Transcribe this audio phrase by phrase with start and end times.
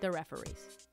[0.00, 0.88] the referees.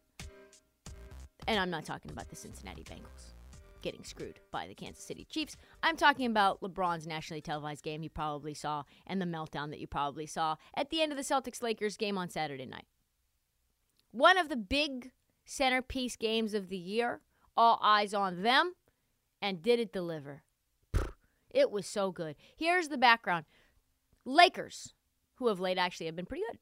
[1.48, 3.34] And I'm not talking about the Cincinnati Bengals
[3.82, 5.58] getting screwed by the Kansas City Chiefs.
[5.84, 9.88] I'm talking about LeBron's nationally televised game you probably saw and the meltdown that you
[9.88, 12.86] probably saw at the end of the Celtics Lakers game on Saturday night.
[14.12, 15.12] One of the big
[15.46, 17.22] centerpiece games of the year,
[17.58, 18.74] all eyes on them,
[19.42, 20.44] and did it deliver?
[21.50, 22.36] It was so good.
[22.56, 23.46] Here's the background
[24.26, 24.94] Lakers,
[25.36, 26.59] who of late actually have been pretty good.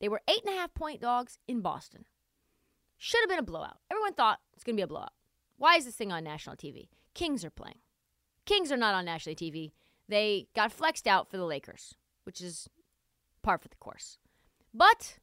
[0.00, 2.04] They were eight and a half point dogs in Boston.
[2.98, 3.78] Should have been a blowout.
[3.90, 5.12] Everyone thought it's going to be a blowout.
[5.58, 6.88] Why is this thing on national TV?
[7.14, 7.78] Kings are playing.
[8.44, 9.72] Kings are not on national TV.
[10.08, 12.68] They got flexed out for the Lakers, which is
[13.42, 14.18] par for the course.
[14.72, 15.18] But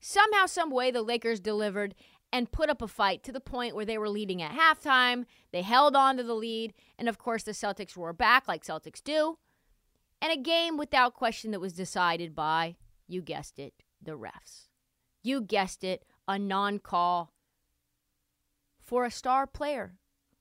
[0.00, 1.94] somehow, some way, the Lakers delivered
[2.32, 5.24] and put up a fight to the point where they were leading at halftime.
[5.52, 9.02] They held on to the lead, and of course, the Celtics were back like Celtics
[9.02, 9.38] do.
[10.20, 12.76] And a game without question that was decided by,
[13.06, 14.68] you guessed it, the refs.
[15.22, 17.32] You guessed it, a non call
[18.82, 19.94] for a star player,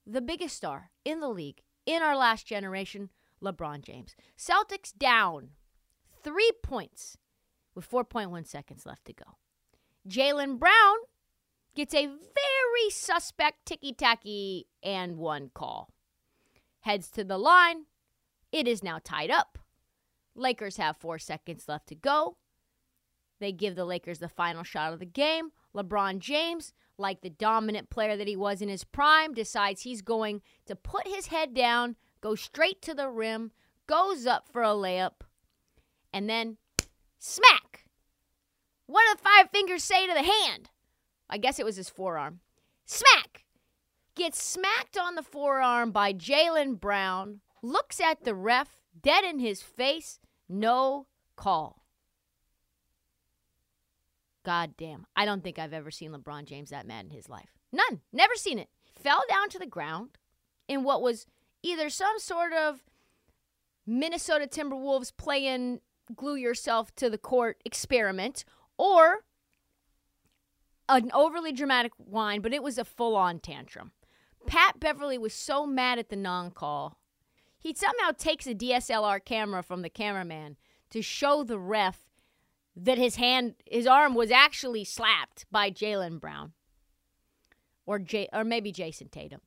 [0.06, 3.10] the biggest star in the league in our last generation,
[3.42, 4.16] LeBron James.
[4.38, 5.50] Celtics down
[6.24, 7.18] three points
[7.76, 9.38] with 4.1 seconds left to go.
[10.08, 10.98] Jaylen Brown
[11.76, 15.90] gets a very suspect ticky tacky and one call.
[16.82, 17.86] Heads to the line.
[18.52, 19.58] It is now tied up.
[20.36, 22.38] Lakers have four seconds left to go.
[23.44, 25.52] They give the Lakers the final shot of the game.
[25.76, 30.42] LeBron James, like the dominant player that he was in his prime, decides he's going
[30.66, 33.52] to put his head down, go straight to the rim,
[33.86, 35.24] goes up for a layup,
[36.14, 36.56] and then
[37.20, 37.84] smack.
[38.86, 40.70] What do the five fingers say to the hand?
[41.30, 42.40] I guess it was his forearm.
[42.86, 43.44] Smack!
[44.16, 49.62] Gets smacked on the forearm by Jaylen Brown, looks at the ref, dead in his
[49.62, 51.83] face, no call.
[54.44, 55.06] God damn.
[55.16, 57.50] I don't think I've ever seen LeBron James that mad in his life.
[57.72, 58.02] None.
[58.12, 58.70] Never seen it.
[58.86, 60.18] Fell down to the ground
[60.68, 61.26] in what was
[61.62, 62.84] either some sort of
[63.86, 65.80] Minnesota Timberwolves playing
[66.16, 68.46] glue yourself to the court experiment
[68.78, 69.24] or
[70.90, 73.92] an overly dramatic whine, but it was a full on tantrum.
[74.46, 76.98] Pat Beverley was so mad at the non call,
[77.58, 80.58] he somehow takes a DSLR camera from the cameraman
[80.90, 82.10] to show the ref
[82.76, 86.54] that his hand, his arm was actually slapped by Jaylen Brown
[87.86, 89.42] or J, or maybe Jayson Tatum.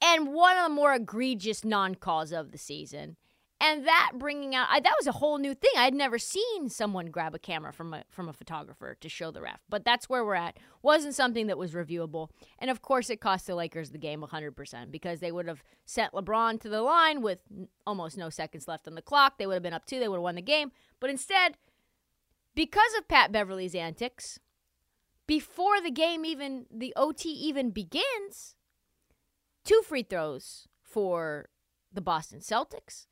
[0.00, 3.16] And one of the more egregious non calls of the season
[3.60, 5.72] and that bringing out I, that was a whole new thing.
[5.76, 9.42] I'd never seen someone grab a camera from a from a photographer to show the
[9.42, 10.58] ref, but that's where we're at.
[10.82, 12.28] Wasn't something that was reviewable,
[12.58, 16.12] and of course, it cost the Lakers the game 100% because they would have sent
[16.12, 17.40] LeBron to the line with
[17.86, 19.38] almost no seconds left on the clock.
[19.38, 19.98] They would have been up two.
[19.98, 21.56] They would have won the game, but instead,
[22.58, 24.40] because of Pat Beverley's antics,
[25.28, 28.56] before the game even the OT even begins,
[29.64, 31.50] two free throws for
[31.92, 33.06] the Boston Celtics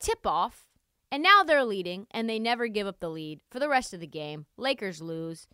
[0.00, 0.66] tip off,
[1.12, 4.00] and now they're leading, and they never give up the lead for the rest of
[4.00, 4.46] the game.
[4.56, 5.46] Lakers lose.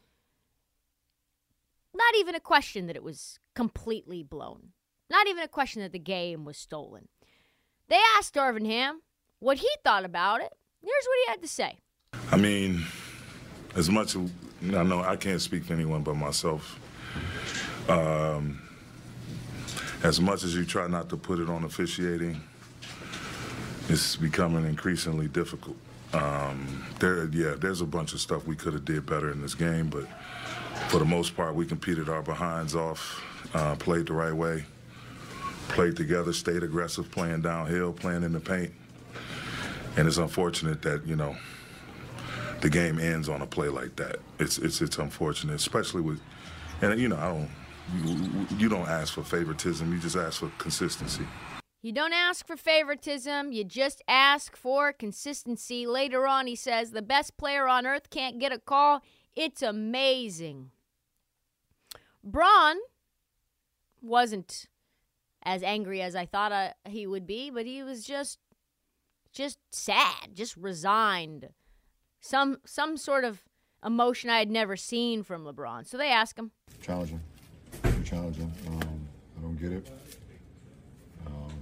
[1.94, 4.68] Not even a question that it was completely blown.
[5.10, 7.08] Not even a question that the game was stolen.
[7.88, 9.02] They asked Darvin Ham
[9.38, 10.54] what he thought about it.
[10.80, 11.80] Here's what he had to say.
[12.32, 12.86] I mean,
[13.78, 14.30] as much as
[14.74, 16.80] I know, I can't speak to anyone but myself.
[17.88, 18.60] Um,
[20.02, 22.40] as much as you try not to put it on officiating,
[23.88, 25.76] it's becoming increasingly difficult.
[26.12, 29.54] Um, there, yeah, there's a bunch of stuff we could have did better in this
[29.54, 30.06] game, but
[30.88, 33.22] for the most part, we competed our behinds off,
[33.54, 34.64] uh, played the right way,
[35.68, 38.72] played together, stayed aggressive, playing downhill, playing in the paint.
[39.96, 41.36] And it's unfortunate that you know
[42.60, 44.16] the game ends on a play like that.
[44.38, 46.20] It's it's it's unfortunate, especially with,
[46.82, 47.50] and you know I don't.
[48.04, 49.90] You, you don't ask for favoritism.
[49.92, 51.24] You just ask for consistency.
[51.80, 55.86] You don't ask for favoritism, you just ask for consistency.
[55.86, 59.02] Later on, he says, The best player on earth can't get a call.
[59.36, 60.72] It's amazing.
[62.24, 62.78] Bron
[64.02, 64.66] wasn't
[65.44, 68.38] as angry as I thought uh, he would be, but he was just
[69.32, 71.50] just sad, just resigned.
[72.20, 73.42] Some some sort of
[73.84, 75.86] emotion I had never seen from LeBron.
[75.86, 76.50] So they ask him.
[76.82, 77.20] Challenging.
[78.04, 78.52] challenging.
[78.66, 79.90] Um, I don't get it.
[81.26, 81.52] Um,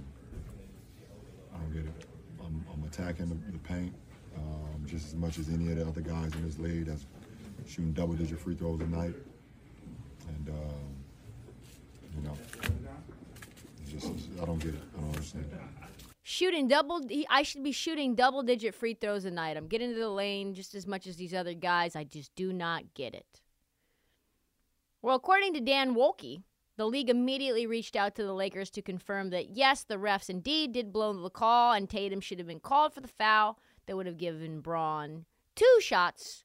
[1.53, 2.05] I don't get it.
[2.39, 3.93] I'm, I'm attacking the, the paint
[4.37, 7.05] um, just as much as any of the other guys in this league that's
[7.67, 9.13] shooting double-digit free throws a night.
[10.29, 10.55] And, um,
[12.15, 12.37] you know,
[13.89, 14.11] just,
[14.41, 14.81] I don't get it.
[14.97, 15.86] I don't understand it.
[16.37, 17.01] Shooting double,
[17.31, 19.57] I should be shooting double digit free throws a night.
[19.57, 21.95] I'm getting to the lane just as much as these other guys.
[21.95, 23.41] I just do not get it.
[25.01, 26.43] Well, according to Dan Woike,
[26.75, 30.73] the league immediately reached out to the Lakers to confirm that yes, the refs indeed
[30.73, 33.57] did blow the call, and Tatum should have been called for the foul
[33.87, 35.25] that would have given Bron
[35.55, 36.43] two shots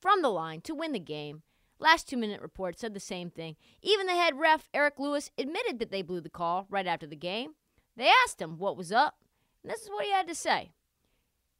[0.00, 1.42] from the line to win the game.
[1.78, 3.56] Last two minute report said the same thing.
[3.82, 7.14] Even the head ref, Eric Lewis, admitted that they blew the call right after the
[7.14, 7.56] game.
[7.96, 9.16] They asked him what was up,
[9.62, 10.72] and this is what he had to say.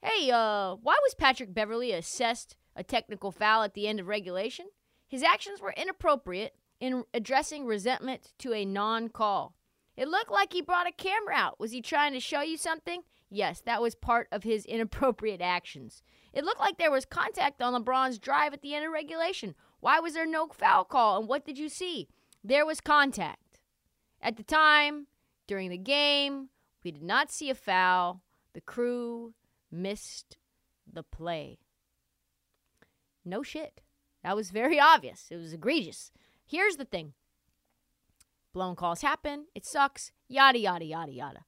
[0.02, 4.66] Hey, uh, why was Patrick Beverley assessed a technical foul at the end of regulation?
[5.06, 9.54] His actions were inappropriate in addressing resentment to a non call.
[9.96, 11.60] It looked like he brought a camera out.
[11.60, 13.02] Was he trying to show you something?
[13.30, 16.02] Yes, that was part of his inappropriate actions.
[16.32, 19.54] It looked like there was contact on LeBron's drive at the end of regulation.
[19.80, 22.08] Why was there no foul call and what did you see?
[22.42, 23.60] There was contact.
[24.20, 25.06] At the time,
[25.46, 26.48] during the game,
[26.84, 28.22] we did not see a foul.
[28.54, 29.34] The crew
[29.70, 30.36] missed
[30.90, 31.58] the play.
[33.24, 33.80] No shit.
[34.22, 35.26] That was very obvious.
[35.30, 36.10] It was egregious.
[36.44, 37.14] Here's the thing
[38.52, 41.44] blown calls happen, it sucks, yada, yada, yada, yada.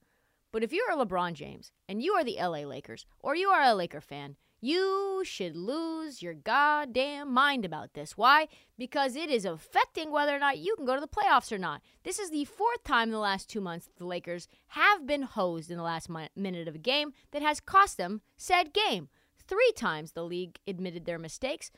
[0.51, 3.61] But if you're a LeBron James and you are the LA Lakers or you are
[3.61, 8.17] a Laker fan, you should lose your goddamn mind about this.
[8.17, 8.47] Why?
[8.77, 11.81] Because it is affecting whether or not you can go to the playoffs or not.
[12.03, 15.69] This is the fourth time in the last two months the Lakers have been hosed
[15.69, 19.09] in the last minute of a game that has cost them said game.
[19.47, 21.69] Three times the league admitted their mistakes.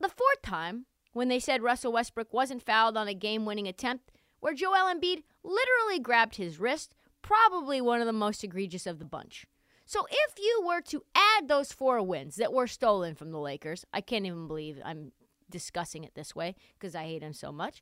[0.00, 4.12] The fourth time when they said Russell Westbrook wasn't fouled on a game winning attempt
[4.40, 9.04] where Joel Embiid literally grabbed his wrist, probably one of the most egregious of the
[9.04, 9.46] bunch.
[9.88, 13.86] So if you were to add those four wins that were stolen from the Lakers,
[13.90, 15.12] I can't even believe I'm
[15.48, 17.80] discussing it this way because I hate them so much.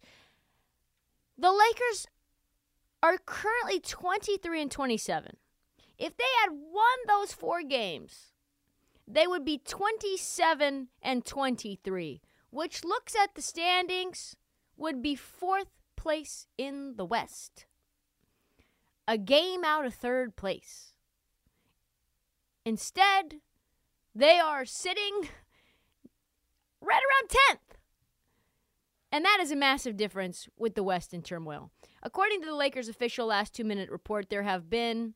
[1.36, 2.06] The Lakers
[3.02, 5.36] are currently 23 and 27.
[5.98, 8.30] If they had won those four games,
[9.08, 14.36] they would be 27 and 23, which looks at the standings,
[14.76, 17.66] would be fourth place in the West.
[19.08, 20.92] A game out of third place.
[22.66, 23.36] Instead,
[24.12, 25.20] they are sitting
[26.80, 27.76] right around 10th.
[29.12, 31.70] And that is a massive difference with the West in turmoil.
[32.02, 35.14] According to the Lakers' official last two minute report, there have been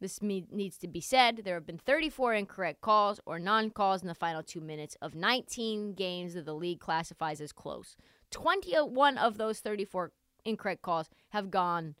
[0.00, 1.40] this needs to be said.
[1.44, 5.14] There have been 34 incorrect calls or non calls in the final two minutes of
[5.14, 7.96] 19 games that the league classifies as close.
[8.32, 10.12] 21 of those 34
[10.44, 11.94] incorrect calls have gone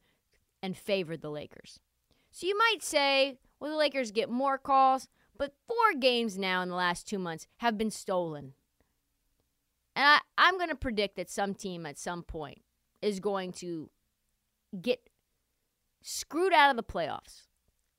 [0.62, 1.80] and favored the Lakers.
[2.30, 6.68] So you might say, well, the Lakers get more calls, but four games now in
[6.68, 8.54] the last two months have been stolen.
[9.94, 12.58] And I, I'm going to predict that some team at some point
[13.00, 13.90] is going to
[14.80, 15.08] get
[16.02, 17.42] screwed out of the playoffs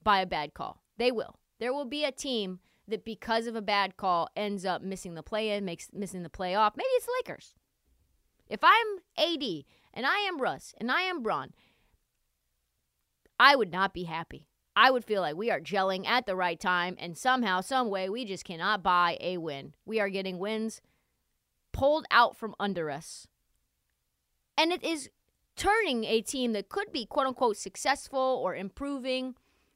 [0.03, 0.81] by a bad call.
[0.97, 1.35] They will.
[1.59, 5.23] There will be a team that because of a bad call ends up missing the
[5.23, 6.71] play in, makes missing the playoff.
[6.75, 7.53] Maybe it's the Lakers.
[8.47, 9.43] If I'm AD
[9.93, 11.51] and I am Russ and I am Bron,
[13.39, 14.47] I would not be happy.
[14.77, 18.09] I would feel like we are gelling at the right time and somehow, some way,
[18.09, 19.73] we just cannot buy a win.
[19.87, 20.81] We are getting wins
[21.73, 23.27] pulled out from under us.
[24.55, 25.09] And it is
[25.55, 29.33] turning a team that could be quote unquote successful or improving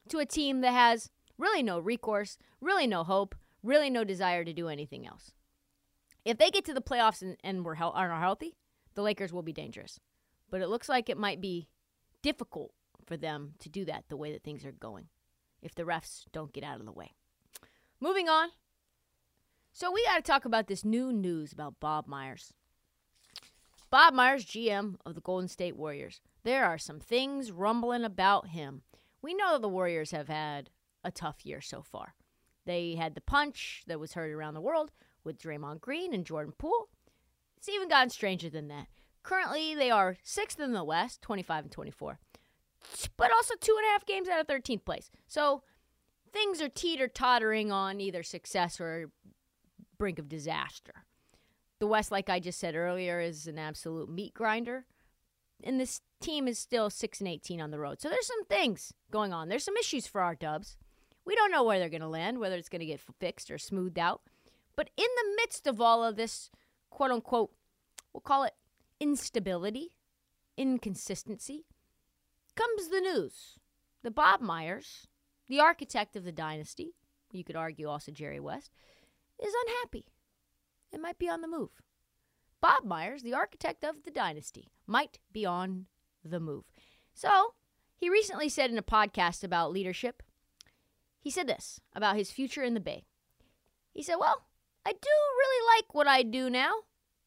[0.08, 4.52] to a team that has really no recourse, really no hope, really no desire to
[4.52, 5.32] do anything else.
[6.24, 8.54] If they get to the playoffs and, and we're he- are healthy,
[8.94, 9.98] the Lakers will be dangerous.
[10.48, 11.66] But it looks like it might be
[12.22, 12.72] difficult
[13.06, 15.06] for them to do that the way that things are going
[15.62, 17.12] if the refs don't get out of the way.
[18.00, 18.48] Moving on.
[19.72, 22.52] So we got to talk about this new news about Bob Myers.
[23.90, 26.20] Bob Myers, GM of the Golden State Warriors.
[26.44, 28.82] There are some things rumbling about him.
[29.22, 30.70] We know the Warriors have had
[31.04, 32.14] a tough year so far.
[32.64, 34.90] They had the punch that was heard around the world
[35.24, 36.88] with Draymond Green and Jordan Poole.
[37.56, 38.88] It's even gotten stranger than that.
[39.22, 42.18] Currently, they are sixth in the West, 25 and 24,
[43.16, 45.10] but also two and a half games out of 13th place.
[45.26, 45.62] So
[46.32, 49.10] things are teeter tottering on either success or
[49.98, 51.04] brink of disaster.
[51.78, 54.86] The West, like I just said earlier, is an absolute meat grinder.
[55.64, 58.00] And this team is still 6 and 18 on the road.
[58.00, 59.48] So there's some things going on.
[59.48, 60.76] There's some issues for our Dubs.
[61.24, 63.58] We don't know where they're going to land, whether it's going to get fixed or
[63.58, 64.22] smoothed out.
[64.74, 66.50] But in the midst of all of this,
[66.90, 67.52] quote unquote,
[68.12, 68.54] we'll call it
[69.00, 69.96] instability,
[70.56, 71.66] inconsistency,
[72.56, 73.58] comes the news
[74.02, 75.06] The Bob Myers,
[75.48, 76.94] the architect of the dynasty,
[77.32, 78.70] you could argue also Jerry West,
[79.42, 80.06] is unhappy
[80.92, 81.70] and might be on the move.
[82.60, 85.86] Bob Myers, the architect of the dynasty, might be on
[86.24, 86.64] the move.
[87.14, 87.54] So,
[87.96, 90.22] he recently said in a podcast about leadership,
[91.20, 93.04] he said this about his future in the Bay.
[93.92, 94.46] He said, Well,
[94.84, 94.98] I do
[95.38, 96.72] really like what I do now.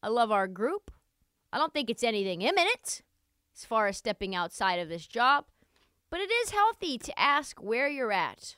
[0.02, 0.90] I love our group.
[1.52, 3.02] I don't think it's anything imminent
[3.56, 5.46] as far as stepping outside of this job,
[6.10, 8.56] but it is healthy to ask where you're at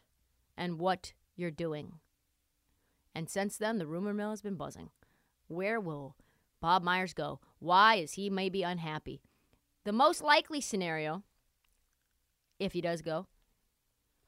[0.56, 1.94] and what you're doing.
[3.14, 4.90] And since then, the rumor mill has been buzzing.
[5.46, 6.16] Where will
[6.60, 7.40] Bob Myers go?
[7.58, 9.22] Why is he maybe unhappy?
[9.84, 11.22] The most likely scenario,
[12.58, 13.26] if he does go,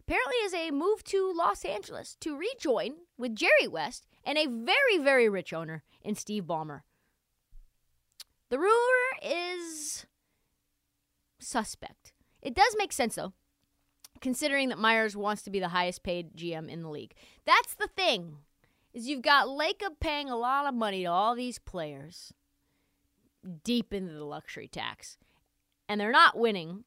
[0.01, 4.99] apparently is a move to Los Angeles to rejoin with Jerry West and a very,
[4.99, 6.83] very rich owner in Steve Ballmer.
[8.49, 8.75] The rumor
[9.23, 10.07] is
[11.41, 12.13] suspect.
[12.43, 13.33] It does make sense, though,
[14.21, 17.15] considering that Myers wants to be the highest paid GM in the league.
[17.45, 18.39] That's the thing,
[18.95, 22.33] is you've got Lacob paying a lot of money to all these players
[23.65, 25.19] deep into the luxury tax.
[25.89, 26.85] And they're not winning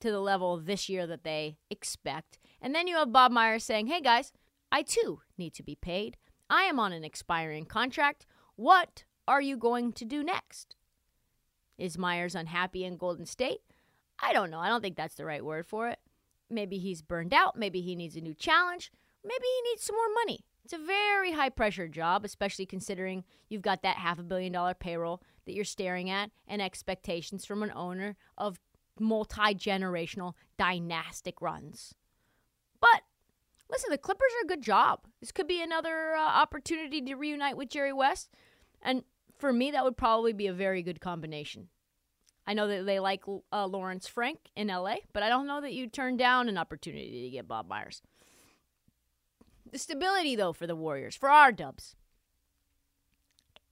[0.00, 2.38] to the level this year that they expect.
[2.60, 4.32] And then you have Bob Myers saying, hey guys,
[4.70, 6.16] I too need to be paid.
[6.50, 8.26] I am on an expiring contract.
[8.56, 10.76] What are you going to do next?
[11.78, 13.60] Is Myers unhappy in Golden State?
[14.20, 14.60] I don't know.
[14.60, 15.98] I don't think that's the right word for it.
[16.50, 17.58] Maybe he's burned out.
[17.58, 18.92] Maybe he needs a new challenge.
[19.24, 20.44] Maybe he needs some more money.
[20.64, 24.74] It's a very high pressure job, especially considering you've got that half a billion dollar
[24.74, 28.58] payroll that you're staring at and expectations from an owner of
[28.98, 31.94] multi generational dynastic runs.
[32.80, 33.02] But
[33.70, 35.00] listen, the Clippers are a good job.
[35.20, 38.30] This could be another uh, opportunity to reunite with Jerry West.
[38.80, 39.04] And
[39.38, 41.68] for me, that would probably be a very good combination.
[42.46, 43.22] I know that they like
[43.52, 47.22] uh, Lawrence Frank in LA, but I don't know that you turn down an opportunity
[47.22, 48.02] to get Bob Myers.
[49.70, 51.96] The stability, though, for the Warriors, for our Dubs,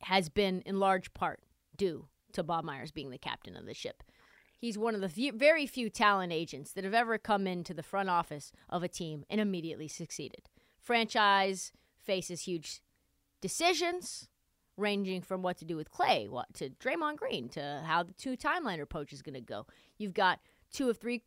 [0.03, 1.41] has been in large part
[1.77, 4.03] due to Bob Myers being the captain of the ship.
[4.59, 7.83] He's one of the few, very few talent agents that have ever come into the
[7.83, 10.49] front office of a team and immediately succeeded.
[10.81, 12.81] Franchise faces huge
[13.41, 14.29] decisions
[14.77, 18.37] ranging from what to do with Clay, what to Draymond Green, to how the two
[18.37, 19.67] timeline approach is going to go.
[19.99, 20.41] You've got
[20.73, 21.23] two of three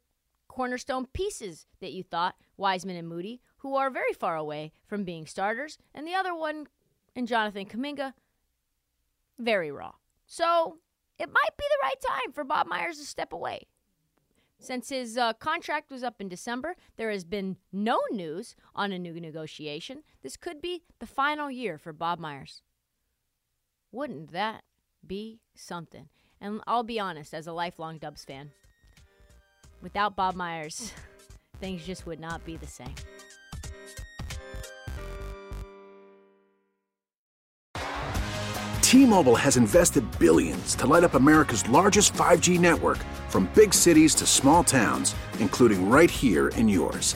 [0.48, 5.26] cornerstone pieces that you thought, Wiseman and Moody, who are very far away from being
[5.26, 6.68] starters, and the other one
[7.16, 8.14] in Jonathan Kuminga,
[9.40, 9.94] very raw.
[10.26, 10.80] So
[11.20, 13.68] it might be the right time for Bob Myers to step away.
[14.60, 19.00] Since his uh, contract was up in December, there has been no news on a
[19.00, 20.04] new negotiation.
[20.24, 22.62] This could be the final year for Bob Myers.
[23.96, 24.66] Wouldn't that
[25.08, 26.10] be something?
[26.42, 28.52] And I'll be honest, as a lifelong Dubs fan,
[29.82, 30.92] without Bob Myers,
[31.62, 32.94] things just would not be the same.
[38.82, 42.98] T-Mobile has invested billions to light up America's largest 5G network
[43.30, 47.16] from big cities to small towns, including right here in yours.